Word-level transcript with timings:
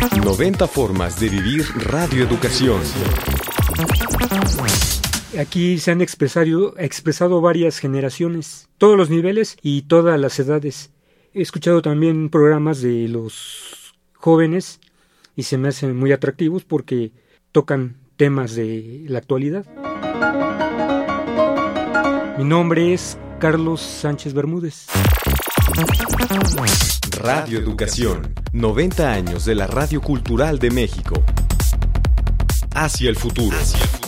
90 0.00 0.66
formas 0.68 1.20
de 1.20 1.28
vivir 1.28 1.64
radioeducación. 1.76 2.80
Aquí 5.38 5.78
se 5.78 5.90
han 5.90 6.00
expresado, 6.00 6.74
expresado 6.78 7.40
varias 7.40 7.78
generaciones, 7.78 8.68
todos 8.78 8.96
los 8.96 9.10
niveles 9.10 9.56
y 9.62 9.82
todas 9.82 10.18
las 10.18 10.38
edades. 10.38 10.90
He 11.34 11.42
escuchado 11.42 11.82
también 11.82 12.30
programas 12.30 12.80
de 12.80 13.08
los 13.08 13.94
jóvenes 14.14 14.80
y 15.36 15.44
se 15.44 15.58
me 15.58 15.68
hacen 15.68 15.96
muy 15.96 16.12
atractivos 16.12 16.64
porque 16.64 17.12
tocan 17.50 17.96
temas 18.16 18.54
de 18.54 19.04
la 19.08 19.18
actualidad. 19.18 19.66
Mi 22.38 22.44
nombre 22.44 22.94
es 22.94 23.18
Carlos 23.38 23.80
Sánchez 23.80 24.32
Bermúdez. 24.32 24.86
Radio 27.22 27.60
Educación, 27.60 28.34
90 28.52 29.12
años 29.12 29.44
de 29.44 29.54
la 29.54 29.68
Radio 29.68 30.00
Cultural 30.00 30.58
de 30.58 30.72
México. 30.72 31.22
Hacia 32.74 33.10
el 33.10 33.14
futuro. 33.14 33.56
Hacia 33.56 33.80
el 33.80 33.86
futuro. 33.86 34.01